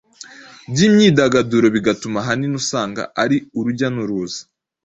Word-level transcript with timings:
byimyidagaduro 0.71 1.67
bigatuma 1.75 2.17
ahanini 2.23 2.55
usanga 2.61 3.01
ari 3.23 3.37
urujya 3.57 3.87
nuruza 3.93 4.41